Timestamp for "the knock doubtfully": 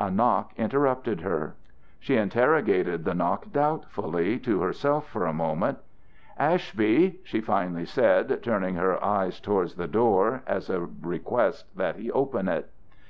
3.04-4.38